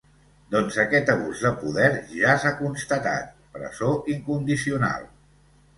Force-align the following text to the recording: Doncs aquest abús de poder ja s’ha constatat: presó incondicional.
Doncs 0.53 0.77
aquest 0.83 1.11
abús 1.15 1.43
de 1.47 1.51
poder 1.59 1.91
ja 2.15 2.33
s’ha 2.45 2.55
constatat: 2.63 3.29
presó 3.59 3.95
incondicional. 4.17 5.09